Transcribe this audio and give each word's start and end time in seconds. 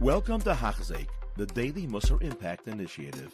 Welcome 0.00 0.40
to 0.42 0.52
Hachzik, 0.52 1.08
the 1.36 1.46
Daily 1.46 1.88
Musar 1.88 2.22
Impact 2.22 2.68
Initiative. 2.68 3.32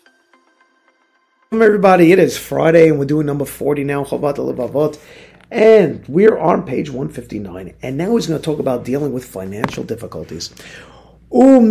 Welcome 1.52 1.66
everybody, 1.66 2.10
it 2.10 2.18
is 2.18 2.38
Friday 2.38 2.88
and 2.88 2.98
we're 2.98 3.04
doing 3.04 3.26
number 3.26 3.44
40 3.44 3.84
now, 3.84 4.02
Chovat 4.02 4.36
Levavot, 4.36 4.98
and 5.50 6.02
we're 6.08 6.38
on 6.38 6.64
page 6.64 6.88
159. 6.88 7.74
And 7.82 7.98
now 7.98 8.16
he's 8.16 8.28
going 8.28 8.40
to 8.40 8.44
talk 8.44 8.60
about 8.60 8.82
dealing 8.82 9.12
with 9.12 9.26
financial 9.26 9.84
difficulties. 9.84 10.54
And 11.30 11.70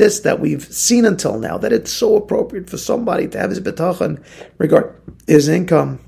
this 0.00 0.20
that 0.20 0.40
we've 0.40 0.64
seen 0.64 1.04
until 1.04 1.38
now, 1.38 1.58
that 1.58 1.72
it's 1.74 1.92
so 1.92 2.16
appropriate 2.16 2.70
for 2.70 2.78
somebody 2.78 3.28
to 3.28 3.38
have 3.38 3.50
his 3.50 3.60
bitachon 3.60 4.24
regard 4.56 4.98
his 5.26 5.48
income. 5.48 6.00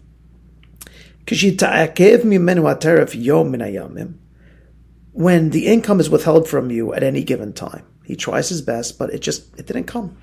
When 5.15 5.51
the 5.51 5.69
income 5.69 6.01
is 6.01 6.11
withheld 6.11 6.49
from 6.49 6.73
you 6.73 6.93
at 6.93 7.05
any 7.05 7.23
given 7.23 7.53
time, 7.53 7.87
he 8.05 8.17
tries 8.17 8.49
his 8.49 8.63
best, 8.63 8.99
but 8.99 9.11
it 9.15 9.21
just 9.21 9.59
it 9.59 9.67
didn't 9.67 9.85
come. 9.85 10.17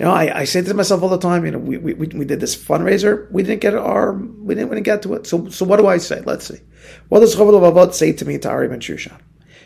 You 0.00 0.06
know, 0.06 0.12
I, 0.12 0.40
I 0.40 0.44
say 0.44 0.62
to 0.62 0.74
myself 0.74 1.02
all 1.02 1.10
the 1.10 1.18
time, 1.18 1.44
you 1.44 1.52
know, 1.52 1.58
we, 1.58 1.76
we, 1.76 1.92
we 1.94 2.24
did 2.24 2.40
this 2.40 2.56
fundraiser, 2.56 3.30
we 3.30 3.42
didn't 3.42 3.60
get 3.60 3.74
our, 3.74 4.14
we 4.14 4.54
didn't, 4.54 4.70
we 4.70 4.76
didn't 4.76 4.86
get 4.86 5.02
to 5.02 5.14
it. 5.14 5.26
So, 5.26 5.48
so 5.50 5.64
what 5.64 5.76
do 5.76 5.86
I 5.86 5.98
say? 5.98 6.22
Let's 6.22 6.46
see. 6.46 6.60
What 7.10 7.20
does 7.20 7.36
Chavod 7.36 7.52
Avot 7.52 7.92
say 7.92 8.12
to 8.12 8.24
me, 8.24 8.38
to 8.38 8.48
Ari 8.48 8.68
Ben 8.68 8.80
Shushan? 8.80 9.20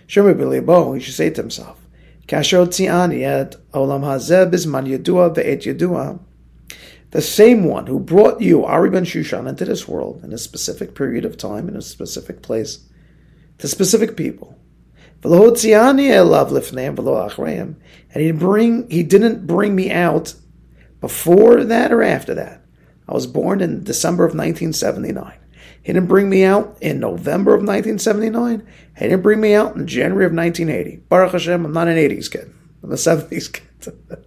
Shemi 0.08 0.34
B'Libo, 0.34 0.94
he 0.94 1.00
should 1.00 1.14
say 1.14 1.30
to 1.30 1.40
himself, 1.40 1.80
Kasher 2.26 2.66
Tziani 2.66 3.24
et 3.24 3.56
Olam 3.72 4.02
Hazeh 4.02 4.50
Bizman 4.50 4.86
Yedua 4.86 5.34
Ve'et 5.34 5.62
Yedua. 5.62 6.18
The 7.12 7.22
same 7.22 7.64
one 7.64 7.86
who 7.86 7.98
brought 7.98 8.42
you, 8.42 8.64
Ari 8.64 8.90
Ben 8.90 9.04
Shushan, 9.04 9.48
into 9.48 9.64
this 9.64 9.88
world 9.88 10.22
in 10.24 10.32
a 10.34 10.38
specific 10.38 10.94
period 10.94 11.24
of 11.24 11.38
time, 11.38 11.68
in 11.68 11.76
a 11.76 11.80
specific 11.80 12.42
place, 12.42 12.80
to 13.58 13.68
specific 13.68 14.16
people, 14.16 14.58
and 15.22 15.56
he 18.14 18.30
bring 18.32 18.90
he 18.90 19.02
didn't 19.02 19.46
bring 19.46 19.74
me 19.74 19.90
out 19.90 20.34
before 21.00 21.64
that 21.64 21.92
or 21.92 22.02
after 22.02 22.34
that. 22.34 22.64
I 23.08 23.14
was 23.14 23.26
born 23.26 23.60
in 23.60 23.84
December 23.84 24.24
of 24.24 24.30
1979. 24.30 25.38
He 25.82 25.92
didn't 25.92 26.08
bring 26.08 26.28
me 26.28 26.44
out 26.44 26.76
in 26.80 27.00
November 27.00 27.54
of 27.54 27.60
1979. 27.60 28.66
He 28.96 29.04
didn't 29.04 29.22
bring 29.22 29.40
me 29.40 29.54
out 29.54 29.76
in 29.76 29.86
January 29.86 30.26
of 30.26 30.32
1980. 30.32 31.04
Baruch 31.08 31.32
Hashem, 31.32 31.64
I'm 31.64 31.72
not 31.72 31.88
an 31.88 31.96
80s 31.96 32.30
kid. 32.30 32.52
I'm 32.82 32.92
a 32.92 32.96
70s 32.96 33.52
kid. 33.52 33.64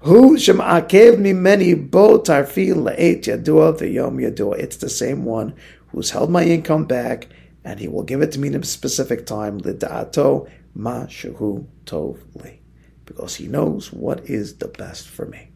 Who 0.00 0.36
shemakev 0.36 1.16
mimeni 1.16 1.90
bo 1.90 2.18
yadua 2.18 3.78
yadua. 3.78 4.58
It's 4.58 4.76
the 4.76 4.90
same 4.90 5.24
one 5.24 5.54
who's 5.88 6.10
held 6.10 6.30
my 6.30 6.44
income 6.44 6.84
back 6.84 7.28
and 7.66 7.80
he 7.80 7.88
will 7.88 8.04
give 8.04 8.22
it 8.22 8.30
to 8.30 8.38
me 8.38 8.46
in 8.46 8.54
a 8.54 8.64
specific 8.64 9.26
time, 9.26 9.60
lida'ato 9.60 10.48
ma 10.72 11.04
shehu 11.06 11.66
tov 11.84 12.18
li, 12.36 12.60
because 13.04 13.34
he 13.34 13.48
knows 13.48 13.92
what 13.92 14.24
is 14.30 14.58
the 14.58 14.68
best 14.68 15.08
for 15.08 15.26
me. 15.26 15.48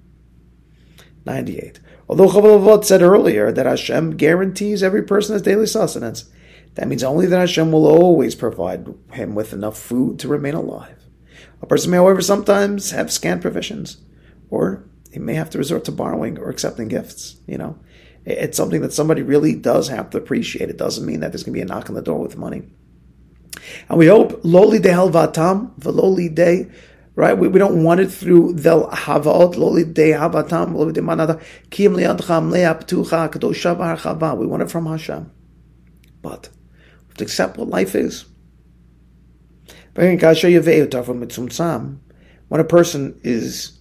98. 1.25 1.79
Although 2.09 2.27
Chavavot 2.27 2.85
said 2.85 3.01
earlier 3.01 3.53
that 3.53 3.67
Hashem 3.67 4.17
guarantees 4.17 4.83
every 4.83 5.03
person 5.03 5.35
his 5.35 5.43
daily 5.43 5.67
sustenance, 5.67 6.29
that 6.75 6.89
means 6.89 7.05
only 7.05 7.27
that 7.27 7.39
Hashem 7.39 7.71
will 7.71 7.87
always 7.87 8.35
provide 8.35 8.93
him 9.13 9.37
with 9.37 9.53
enough 9.53 9.79
food 9.79 10.19
to 10.19 10.27
remain 10.27 10.55
alive. 10.55 11.05
A 11.63 11.67
person 11.67 11.93
may, 11.93 11.99
however, 11.99 12.23
sometimes 12.23 12.91
have 12.91 13.13
scant 13.13 13.41
provisions, 13.41 13.99
or 14.49 14.85
he 15.13 15.21
may 15.21 15.35
have 15.35 15.51
to 15.51 15.59
resort 15.59 15.85
to 15.85 15.93
borrowing 15.93 16.39
or 16.39 16.51
accepting 16.51 16.89
gifts, 16.89 17.37
you 17.47 17.59
know. 17.59 17.79
It's 18.25 18.57
something 18.57 18.83
that 18.83 18.93
somebody 18.93 19.23
really 19.23 19.55
does 19.55 19.89
have 19.89 20.11
to 20.11 20.19
appreciate. 20.19 20.69
It 20.69 20.77
doesn't 20.77 21.07
mean 21.07 21.21
that 21.21 21.33
there's 21.33 21.43
going 21.43 21.55
to 21.55 21.59
be 21.59 21.63
a 21.63 21.65
knock 21.65 21.89
on 21.89 21.95
the 21.95 22.03
door 22.03 22.21
with 22.21 22.37
money. 22.37 22.63
And 23.89 23.99
we 23.99 24.07
hope 24.07 24.43
loli 24.43 24.81
de 24.81 24.91
helvatam, 24.91 25.79
veloli 25.81 26.35
de, 26.35 26.71
right? 27.15 27.37
We, 27.37 27.49
we 27.49 27.59
don't 27.59 27.83
want 27.83 28.01
it 28.01 28.11
through 28.11 28.55
the 28.55 28.87
havot, 28.87 29.55
loli 29.55 29.93
de 29.93 30.13
havatam, 30.13 30.75
loli 30.75 30.93
de 30.93 31.01
manada, 31.03 31.41
kim 31.71 31.95
liadcham 31.95 32.51
leaptucha. 32.51 34.39
We 34.39 34.47
want 34.47 34.63
it 34.63 34.71
from 34.71 34.87
Hashem. 34.87 35.31
But 36.23 36.51
we 36.53 37.09
have 37.09 37.17
to 37.17 37.25
accept 37.25 37.57
what 37.57 37.69
life 37.69 37.95
is. 37.95 38.27
When 39.95 40.21
a 42.61 42.65
person 42.65 43.21
is 43.23 43.80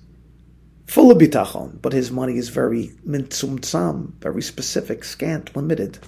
full 0.90 1.12
of 1.12 1.20
bitachon, 1.20 1.80
but 1.82 1.94
his 1.94 2.12
money 2.12 2.36
is 2.38 2.50
very 2.50 2.88
mintzumtzam, 3.08 4.12
very 4.16 4.42
specific, 4.42 5.04
scant, 5.04 5.56
limited. 5.56 6.00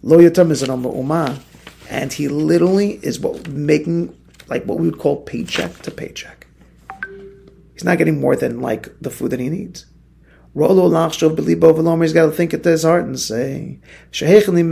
Lo 0.00 0.18
yatam 0.18 0.50
is 0.50 0.62
an 0.62 0.70
umah, 0.70 1.38
and 1.90 2.10
he 2.10 2.26
literally 2.28 2.92
is 3.02 3.20
what 3.20 3.46
making 3.48 4.16
like 4.48 4.64
what 4.64 4.78
we 4.78 4.88
would 4.88 4.98
call 4.98 5.22
paycheck 5.22 5.78
to 5.82 5.90
paycheck. 5.90 6.46
He's 7.74 7.84
not 7.84 7.98
getting 7.98 8.18
more 8.18 8.34
than 8.34 8.60
like 8.60 8.88
the 9.00 9.10
food 9.10 9.30
that 9.30 9.40
he 9.40 9.50
needs. 9.50 9.84
Rolo 10.54 10.88
lachshov 10.88 11.36
belibo 11.36 12.02
He's 12.02 12.12
got 12.14 12.26
to 12.26 12.32
think 12.32 12.54
at 12.54 12.64
his 12.64 12.84
heart 12.84 13.04
and 13.04 13.20
say, 13.20 13.78
"Shehechli 14.10 14.64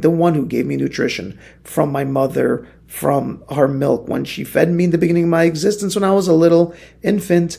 the 0.00 0.10
one 0.10 0.34
who 0.34 0.46
gave 0.46 0.66
me 0.66 0.76
nutrition 0.76 1.38
from 1.62 1.92
my 1.92 2.04
mother, 2.04 2.66
from 2.86 3.44
her 3.54 3.68
milk 3.68 4.08
when 4.08 4.24
she 4.24 4.42
fed 4.42 4.70
me 4.70 4.84
in 4.84 4.90
the 4.90 4.98
beginning 4.98 5.24
of 5.24 5.30
my 5.30 5.44
existence 5.44 5.94
when 5.94 6.02
I 6.02 6.12
was 6.12 6.26
a 6.26 6.32
little 6.32 6.74
infant, 7.02 7.58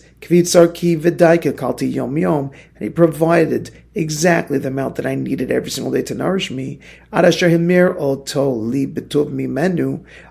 and 2.76 2.84
he 2.84 2.90
provided 2.90 3.70
exactly 3.94 4.58
the 4.58 4.68
amount 4.70 4.96
that 4.96 5.06
I 5.06 5.16
needed 5.16 5.52
every 5.52 5.70
single 5.70 5.94
day 5.94 6.02
to 6.04 6.16
nourish 6.16 6.52
me, 6.52 6.80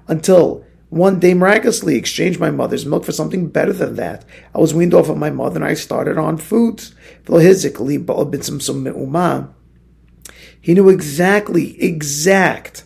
until 0.08 0.64
one 0.88 1.20
day 1.20 1.34
miraculously 1.34 1.94
exchanged 1.96 2.40
my 2.40 2.50
mother's 2.50 2.84
milk 2.84 3.04
for 3.04 3.12
something 3.12 3.46
better 3.46 3.72
than 3.72 3.94
that. 3.94 4.24
I 4.54 4.58
was 4.58 4.74
weaned 4.74 4.92
off 4.92 5.08
of 5.08 5.16
my 5.16 5.30
mother 5.30 5.56
and 5.56 5.64
I 5.64 5.74
started 5.74 6.18
on 6.18 6.36
foods. 6.36 6.96
He 10.60 10.74
knew 10.74 10.88
exactly, 10.88 11.80
exact, 11.82 12.84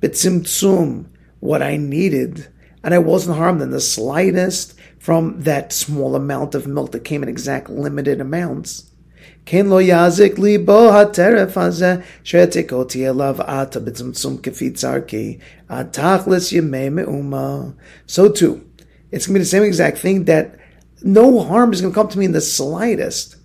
betzimtzum, 0.00 1.06
what 1.40 1.62
I 1.62 1.76
needed, 1.76 2.48
and 2.84 2.92
I 2.92 2.98
wasn't 2.98 3.38
harmed 3.38 3.62
in 3.62 3.70
the 3.70 3.80
slightest 3.80 4.74
from 4.98 5.40
that 5.40 5.72
small 5.72 6.14
amount 6.14 6.54
of 6.54 6.66
milk 6.66 6.92
that 6.92 7.04
came 7.04 7.22
in 7.22 7.28
exact 7.28 7.70
limited 7.70 8.20
amounts. 8.20 8.90
Ken 9.46 9.70
lo 9.70 9.78
yazik 9.78 10.36
li 10.38 10.58
bo 10.58 10.90
hateref 10.90 11.52
hazeh 11.54 12.04
elav 12.24 13.44
ata 13.48 13.80
betzimtzum 13.80 14.38
kefitzarki 14.38 15.40
atachlis 15.70 16.52
yemei 16.52 16.92
me'uma. 16.92 17.74
So 18.06 18.30
too, 18.30 18.66
it's 19.10 19.26
going 19.26 19.34
to 19.34 19.38
be 19.38 19.42
the 19.42 19.46
same 19.46 19.62
exact 19.62 19.98
thing 19.98 20.24
that 20.24 20.58
no 21.02 21.40
harm 21.40 21.72
is 21.72 21.80
going 21.80 21.92
to 21.92 21.98
come 21.98 22.08
to 22.08 22.18
me 22.18 22.26
in 22.26 22.32
the 22.32 22.40
slightest 22.42 23.36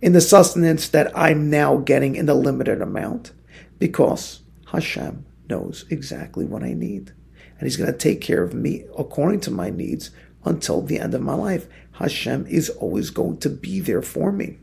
in 0.00 0.12
the 0.12 0.20
sustenance 0.20 0.88
that 0.88 1.16
I'm 1.16 1.50
now 1.50 1.76
getting 1.78 2.16
in 2.16 2.26
the 2.26 2.34
limited 2.34 2.80
amount 2.80 3.32
because 3.78 4.40
Hashem 4.72 5.24
knows 5.48 5.84
exactly 5.90 6.44
what 6.44 6.62
I 6.62 6.72
need. 6.72 7.12
And 7.58 7.66
He's 7.66 7.76
going 7.76 7.90
to 7.90 7.98
take 7.98 8.20
care 8.20 8.42
of 8.42 8.54
me 8.54 8.84
according 8.96 9.40
to 9.40 9.50
my 9.50 9.70
needs 9.70 10.10
until 10.44 10.82
the 10.82 10.98
end 10.98 11.14
of 11.14 11.22
my 11.22 11.34
life. 11.34 11.66
Hashem 11.92 12.46
is 12.46 12.70
always 12.70 13.10
going 13.10 13.38
to 13.38 13.50
be 13.50 13.80
there 13.80 14.02
for 14.02 14.30
me. 14.30 14.58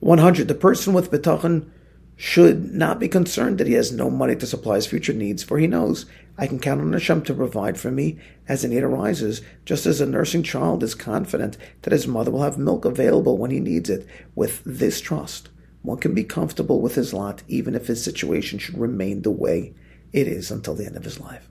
100. 0.00 0.48
The 0.48 0.54
person 0.54 0.92
with 0.92 1.10
bitachon 1.10 1.70
should 2.16 2.72
not 2.72 3.00
be 3.00 3.08
concerned 3.08 3.58
that 3.58 3.66
he 3.66 3.72
has 3.72 3.90
no 3.90 4.10
money 4.10 4.36
to 4.36 4.46
supply 4.46 4.76
his 4.76 4.86
future 4.86 5.12
needs, 5.12 5.42
for 5.42 5.58
he 5.58 5.66
knows 5.66 6.06
I 6.38 6.46
can 6.46 6.58
count 6.58 6.80
on 6.80 6.92
Hashem 6.92 7.22
to 7.22 7.34
provide 7.34 7.78
for 7.78 7.90
me 7.90 8.18
as 8.48 8.62
the 8.62 8.68
need 8.68 8.82
arises, 8.82 9.42
just 9.64 9.84
as 9.84 10.00
a 10.00 10.06
nursing 10.06 10.42
child 10.42 10.82
is 10.82 10.94
confident 10.94 11.58
that 11.82 11.92
his 11.92 12.06
mother 12.06 12.30
will 12.30 12.42
have 12.42 12.58
milk 12.58 12.84
available 12.84 13.36
when 13.36 13.50
he 13.50 13.60
needs 13.60 13.90
it. 13.90 14.06
With 14.34 14.62
this 14.64 15.00
trust, 15.00 15.50
one 15.82 15.98
can 15.98 16.14
be 16.14 16.24
comfortable 16.24 16.80
with 16.80 16.94
his 16.94 17.12
lot, 17.12 17.42
even 17.48 17.74
if 17.74 17.86
his 17.86 18.02
situation 18.02 18.58
should 18.58 18.78
remain 18.78 19.22
the 19.22 19.30
way 19.30 19.74
it 20.12 20.26
is 20.26 20.50
until 20.50 20.74
the 20.74 20.86
end 20.86 20.96
of 20.96 21.04
his 21.04 21.20
life. 21.20 21.48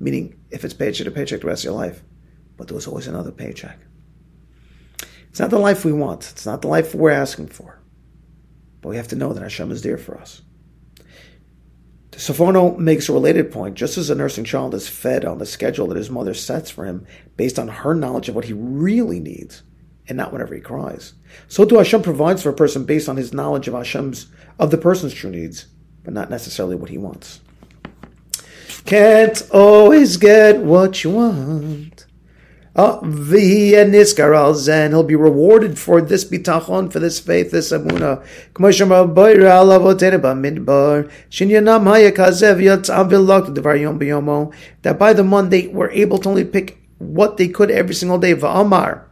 Meaning, 0.00 0.38
if 0.50 0.64
it's 0.64 0.74
paycheck 0.74 1.04
to 1.04 1.10
paycheck 1.10 1.40
the 1.40 1.46
rest 1.46 1.64
of 1.64 1.70
your 1.70 1.74
life, 1.74 2.02
but 2.56 2.68
there 2.68 2.74
was 2.74 2.86
always 2.86 3.06
another 3.06 3.30
paycheck. 3.30 3.78
It's 5.28 5.40
not 5.40 5.50
the 5.50 5.58
life 5.58 5.84
we 5.84 5.92
want. 5.92 6.30
It's 6.30 6.46
not 6.46 6.62
the 6.62 6.68
life 6.68 6.94
we're 6.94 7.10
asking 7.10 7.48
for. 7.48 7.78
But 8.80 8.88
we 8.88 8.96
have 8.96 9.08
to 9.08 9.16
know 9.16 9.32
that 9.32 9.42
Hashem 9.42 9.70
is 9.70 9.82
there 9.82 9.98
for 9.98 10.18
us. 10.18 10.42
Sforno 12.16 12.78
makes 12.78 13.08
a 13.08 13.12
related 13.12 13.52
point. 13.52 13.74
Just 13.74 13.98
as 13.98 14.08
a 14.08 14.14
nursing 14.14 14.44
child 14.44 14.74
is 14.74 14.88
fed 14.88 15.24
on 15.24 15.38
the 15.38 15.46
schedule 15.46 15.86
that 15.88 15.98
his 15.98 16.10
mother 16.10 16.32
sets 16.32 16.70
for 16.70 16.86
him 16.86 17.06
based 17.36 17.58
on 17.58 17.68
her 17.68 17.94
knowledge 17.94 18.28
of 18.28 18.34
what 18.34 18.46
he 18.46 18.54
really 18.54 19.20
needs 19.20 19.62
and 20.08 20.16
not 20.16 20.32
whenever 20.32 20.54
he 20.54 20.60
cries, 20.60 21.14
so 21.48 21.64
too 21.64 21.76
Hashem 21.76 22.02
provides 22.02 22.42
for 22.42 22.48
a 22.48 22.54
person 22.54 22.84
based 22.84 23.08
on 23.08 23.16
his 23.16 23.34
knowledge 23.34 23.68
of 23.68 23.74
Hashem's 23.74 24.28
of 24.58 24.70
the 24.70 24.78
person's 24.78 25.12
true 25.12 25.30
needs, 25.30 25.66
but 26.04 26.14
not 26.14 26.30
necessarily 26.30 26.76
what 26.76 26.90
he 26.90 26.96
wants. 26.96 27.40
Can't 28.84 29.42
always 29.50 30.16
get 30.16 30.58
what 30.58 31.02
you 31.02 31.10
want. 31.10 32.05
And 32.76 33.94
he'll 34.92 35.02
be 35.02 35.16
rewarded 35.16 35.78
for 35.78 36.02
this 36.02 36.24
bitachon, 36.26 36.92
for 36.92 36.98
this 36.98 37.18
faith, 37.18 37.50
this 37.50 37.72
amuna. 37.72 38.22
That 44.82 44.98
by 44.98 45.12
the 45.14 45.24
Monday 45.24 45.66
we're 45.68 45.90
able 45.90 46.18
to 46.18 46.28
only 46.28 46.44
pick 46.44 46.78
what 46.98 47.36
they 47.38 47.48
could 47.48 47.70
every 47.70 47.94
single 47.94 48.18
day. 48.18 48.34
Va'amar. 48.34 49.05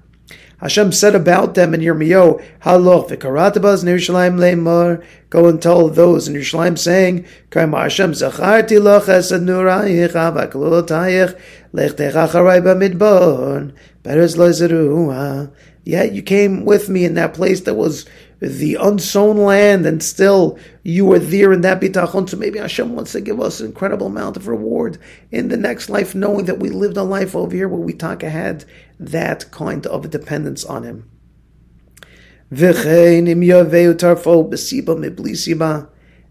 Hashem 0.64 0.92
said 0.92 1.14
about 1.14 1.52
them 1.52 1.74
in 1.74 1.82
Yirmiyahu, 1.82 2.42
Haloch 2.62 3.10
v'karatabas 3.10 3.84
Yerushalayim 3.84 4.38
lemor. 4.38 5.04
Go 5.28 5.46
and 5.46 5.60
tell 5.60 5.90
those 5.90 6.26
in 6.26 6.34
Yerushalayim 6.34 6.78
saying, 6.78 7.26
Kama 7.50 7.82
Hashem 7.82 8.12
zacharti 8.12 8.82
loch 8.82 9.04
esad 9.04 9.42
nurayich 9.42 10.12
avaklotayich 10.12 11.38
lechtecha 11.74 12.30
charay 12.30 12.62
b'midbar 12.62 13.74
beres 14.02 14.38
lo 14.38 14.48
zeruah. 14.48 15.52
Yet 15.84 16.14
you 16.14 16.22
came 16.22 16.64
with 16.64 16.88
me 16.88 17.04
in 17.04 17.12
that 17.12 17.34
place 17.34 17.60
that 17.60 17.74
was 17.74 18.06
the 18.48 18.76
unsown 18.76 19.38
land, 19.38 19.86
and 19.86 20.02
still 20.02 20.58
you 20.82 21.06
were 21.06 21.18
there 21.18 21.52
in 21.52 21.62
that 21.62 21.80
bitachon. 21.80 22.28
So 22.28 22.36
maybe 22.36 22.58
Hashem 22.58 22.94
wants 22.94 23.12
to 23.12 23.20
give 23.20 23.40
us 23.40 23.60
an 23.60 23.66
incredible 23.66 24.06
amount 24.08 24.36
of 24.36 24.48
reward 24.48 24.98
in 25.30 25.48
the 25.48 25.56
next 25.56 25.88
life, 25.88 26.14
knowing 26.14 26.44
that 26.46 26.58
we 26.58 26.68
lived 26.68 26.96
a 26.96 27.02
life 27.02 27.34
over 27.34 27.54
here 27.54 27.68
where 27.68 27.80
we 27.80 27.92
talk 27.92 28.22
ahead 28.22 28.64
that 29.00 29.50
kind 29.50 29.86
of 29.86 30.10
dependence 30.10 30.64
on 30.64 30.82
Him. 30.82 31.10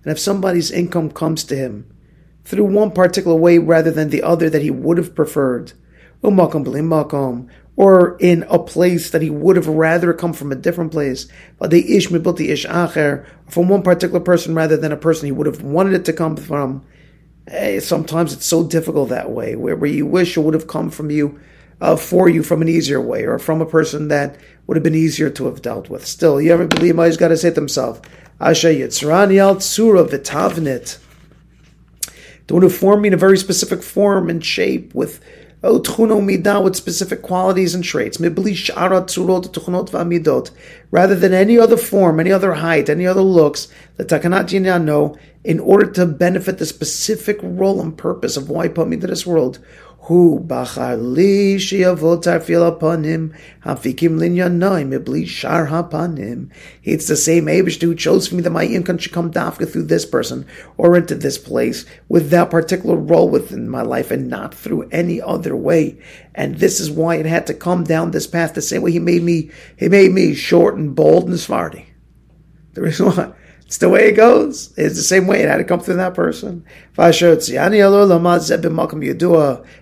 And 0.06 0.12
if 0.12 0.20
somebody's 0.20 0.72
income 0.72 1.12
comes 1.12 1.44
to 1.46 1.56
him 1.56 1.90
through 2.44 2.66
one 2.66 2.92
particular 2.92 3.36
way 3.38 3.58
rather 3.58 3.90
than 3.92 4.10
the 4.10 4.22
other 4.22 4.50
that 4.50 4.62
he 4.62 4.70
would 4.70 4.98
have 4.98 5.16
preferred, 5.16 5.74
or 7.76 8.18
in 8.20 8.44
a 8.50 8.60
place 8.60 9.10
that 9.12 9.22
he 9.22 9.30
would 9.30 9.56
have 9.56 9.68
rather 9.68 10.14
come 10.14 10.34
from 10.34 10.52
a 10.52 10.56
different 10.56 10.92
place, 10.92 11.28
but 11.58 11.72
the 11.72 11.96
ish 11.96 12.10
mibilti 12.10 12.50
ish 12.50 12.66
acher, 12.66 13.26
from 13.48 13.68
one 13.68 13.82
particular 13.82 14.20
person 14.20 14.54
rather 14.54 14.78
than 14.78 14.92
a 14.92 14.98
person 14.98 15.26
he 15.26 15.32
would 15.32 15.48
have 15.48 15.62
wanted 15.62 15.94
it 15.94 16.06
to 16.06 16.14
come 16.14 16.36
from. 16.36 16.84
Hey, 17.48 17.80
sometimes 17.80 18.32
it's 18.32 18.46
so 18.46 18.64
difficult 18.64 19.10
that 19.10 19.32
way, 19.32 19.56
where, 19.56 19.76
where 19.76 19.90
you 19.90 20.06
wish 20.06 20.38
it 20.38 20.42
would 20.42 20.54
have 20.54 20.68
come 20.68 20.90
from 20.90 21.10
you, 21.10 21.40
uh, 21.82 21.96
for 21.96 22.30
you 22.30 22.44
from 22.44 22.62
an 22.62 22.70
easier 22.70 23.02
way, 23.02 23.26
or 23.26 23.40
from 23.40 23.60
a 23.60 23.66
person 23.66 24.08
that 24.08 24.38
would 24.68 24.78
have 24.78 24.84
been 24.84 24.96
easier 24.96 25.30
to 25.32 25.46
have 25.46 25.62
dealt 25.62 25.90
with. 25.90 26.06
Still, 26.06 26.40
you 26.40 26.54
ever 26.54 26.68
believe 26.68 26.98
he's 26.98 27.18
got 27.18 27.30
to 27.30 27.38
say 27.38 27.50
to 27.50 27.56
himself, 27.56 28.02
Asha 28.40 28.78
Yitzrani 28.78 29.40
al 29.40 29.56
Tsura 29.56 30.08
Vitavnit. 30.08 31.00
Who 32.50 32.70
formed 32.70 33.02
me 33.02 33.08
in 33.08 33.14
a 33.14 33.18
very 33.18 33.38
specific 33.38 33.82
form 33.82 34.30
and 34.30 34.46
shape 34.46 34.94
with 34.94 35.24
Oh, 35.66 35.80
with 35.80 36.76
specific 36.76 37.22
qualities 37.22 37.74
and 37.74 37.86
traits. 37.86 38.20
Rather 38.20 38.36
than 41.16 41.34
any 41.34 41.58
other 41.58 41.78
form, 41.78 42.20
any 42.20 42.32
other 42.34 42.54
height, 42.56 42.90
any 42.90 43.08
other 43.08 43.22
looks, 43.22 43.70
the 43.96 44.04
takanat 44.04 44.84
know 44.84 45.18
in 45.46 45.62
order 45.62 45.90
to 45.90 46.06
benefit 46.06 46.58
the 46.58 46.66
specific 46.66 47.40
role 47.42 47.80
and 47.80 47.98
purpose 47.98 48.36
of 48.36 48.50
why 48.50 48.68
put 48.68 48.90
me 48.90 48.98
to 48.98 49.08
this 49.08 49.26
world. 49.26 49.60
Hu 50.08 50.42
bachar 50.46 51.02
li 51.02 51.56
shiavot 51.56 52.24
tarfil 52.24 53.06
him 53.06 53.34
hafikim 53.64 54.20
linyanoi 54.20 54.86
mibli 54.86 55.26
shar 55.26 55.68
hapanim. 55.68 56.50
It's 56.84 57.08
the 57.08 57.16
same 57.16 57.46
Abish 57.46 57.82
who 57.82 57.96
chose 57.96 58.28
for 58.28 58.36
me 58.36 58.42
that 58.42 58.50
my 58.50 58.66
income 58.66 58.98
should 58.98 59.14
come 59.14 59.32
dafka 59.32 59.72
through 59.72 59.84
this 59.84 60.06
person 60.06 60.46
or 60.76 60.98
into 60.98 61.16
this 61.16 61.38
place 61.38 61.86
with 62.10 62.32
that 62.32 62.50
particular 62.50 62.98
role 62.98 63.30
within 63.30 63.70
my 63.70 63.82
life 63.82 64.12
and 64.12 64.28
not 64.28 64.54
through 64.54 64.90
any 64.92 65.22
other 65.22 65.56
way. 65.56 65.98
And 66.36 66.56
this 66.56 66.82
is 66.82 66.92
why 66.92 67.16
it 67.16 67.26
had 67.26 67.48
to 67.48 67.54
come 67.54 67.86
down 67.86 68.12
this 68.12 68.28
path 68.28 68.56
the 68.56 68.62
same 68.62 68.82
way 68.82 68.92
he 68.92 69.00
made 69.00 69.24
me, 69.24 69.52
he 69.78 69.88
made 69.88 70.12
me 70.12 70.34
short 70.34 70.76
and 70.76 70.94
bold 70.94 71.30
and 71.30 71.40
smarty. 71.40 71.94
The 72.74 72.82
reason 72.82 73.06
why 73.06 73.32
it's 73.74 73.80
the 73.80 73.90
way 73.90 74.08
it 74.10 74.16
goes. 74.16 74.72
It's 74.78 74.98
the 74.98 75.02
same 75.02 75.26
way 75.26 75.42
it 75.42 75.50
had 75.50 75.58
to 75.58 75.64
come 75.64 75.80
through 75.80 75.96
that 75.96 76.14
person. 76.14 76.64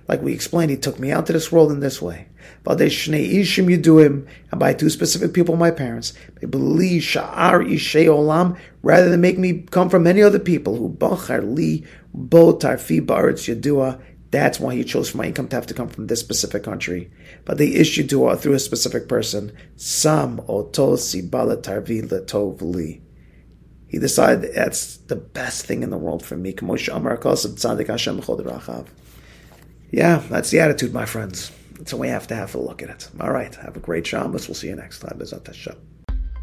Like 0.07 0.21
we 0.21 0.31
explained, 0.31 0.71
he 0.71 0.77
took 0.77 0.97
me 0.97 1.11
out 1.11 1.25
to 1.25 1.33
this 1.33 1.51
world 1.51 1.73
in 1.73 1.81
this 1.81 2.01
way. 2.01 2.29
And 2.65 2.77
by 4.57 4.73
two 4.73 4.89
specific 4.89 5.33
people, 5.33 5.57
my 5.57 5.71
parents, 5.71 6.13
rather 8.81 9.09
than 9.09 9.19
make 9.19 9.37
me 9.37 9.61
come 9.69 9.89
from 9.89 10.07
any 10.07 10.21
other 10.21 10.39
people 10.39 10.77
who 10.77 10.97
that's 14.31 14.59
why 14.61 14.75
he 14.75 14.85
chose 14.85 15.09
for 15.09 15.17
my 15.17 15.25
income 15.25 15.49
to 15.49 15.55
have 15.57 15.67
to 15.67 15.73
come 15.73 15.89
from 15.89 16.07
this 16.07 16.21
specific 16.21 16.63
country. 16.63 17.11
But 17.43 17.57
they 17.57 17.73
issued 17.73 18.07
dua 18.07 18.37
through 18.37 18.53
a 18.53 18.59
specific 18.59 19.09
person. 19.09 19.51
Sam 19.75 20.37
otosi 20.47 21.29
balatarvi 21.29 22.07
letovli 22.09 23.00
he 23.91 23.99
decided 23.99 24.53
that's 24.55 24.95
the 24.95 25.17
best 25.17 25.65
thing 25.65 25.83
in 25.83 25.89
the 25.89 25.97
world 25.97 26.23
for 26.23 26.37
me. 26.37 26.53
Yeah, 29.91 30.23
that's 30.29 30.49
the 30.49 30.59
attitude, 30.61 30.93
my 30.93 31.05
friends. 31.05 31.51
Way 31.91 32.09
I 32.09 32.13
have 32.13 32.27
to 32.27 32.35
have 32.35 32.55
a 32.55 32.57
look 32.57 32.81
at 32.81 32.89
it. 32.89 33.09
All 33.19 33.31
right, 33.31 33.53
have 33.55 33.75
a 33.75 33.81
great 33.81 34.07
Shabbos. 34.07 34.47
We'll 34.47 34.55
see 34.55 34.69
you 34.69 34.77
next 34.77 34.99
time. 34.99 35.21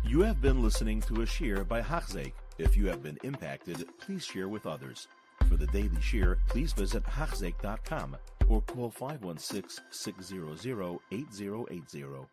You 0.05 0.21
have 0.21 0.43
been 0.43 0.63
listening 0.63 1.01
to 1.03 1.23
a 1.23 1.27
shiur 1.27 1.67
by 1.67 1.81
Hachzeik. 1.81 2.33
If 2.59 2.77
you 2.77 2.87
have 2.89 3.03
been 3.03 3.19
impacted, 3.25 3.83
please 3.99 4.27
share 4.27 4.49
with 4.49 4.67
others. 4.67 5.09
For 5.49 5.57
the 5.57 5.69
daily 5.69 5.89
shiur, 6.03 6.37
please 6.49 6.75
visit 6.75 7.03
Hachzeik.com 7.05 8.19
or 8.51 8.61
call 8.61 8.91
516 8.91 9.83
600 9.91 10.99
8080. 11.13 12.29